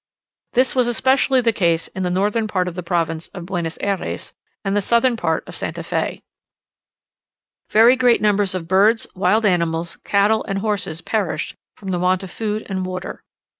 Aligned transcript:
This 0.53 0.73
was 0.75 0.87
especially 0.87 1.41
the 1.41 1.53
case 1.53 1.87
in 1.89 2.01
the 2.01 2.09
northern 2.09 2.47
part 2.47 2.67
of 2.67 2.73
the 2.73 2.81
province 2.81 3.27
of 3.35 3.45
Buenos 3.45 3.77
Ayres 3.81 4.33
and 4.65 4.75
the 4.75 4.81
southern 4.81 5.15
part 5.15 5.47
of 5.47 5.53
St. 5.53 5.77
Fe. 5.85 6.23
Very 7.69 7.95
great 7.95 8.19
numbers 8.19 8.55
of 8.55 8.67
birds, 8.67 9.05
wild 9.13 9.45
animals, 9.45 9.97
cattle, 9.97 10.43
and 10.45 10.57
horses 10.57 11.01
perished 11.01 11.53
from 11.77 11.89
the 11.91 11.99
want 11.99 12.23
of 12.23 12.31
food 12.31 12.65
and 12.67 12.83
water. 12.83 13.23